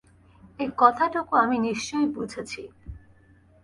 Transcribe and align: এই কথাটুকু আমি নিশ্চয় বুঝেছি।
এই 0.59 0.69
কথাটুকু 0.77 1.33
আমি 1.43 1.57
নিশ্চয় 1.59 2.05
বুঝেছি। 2.15 2.61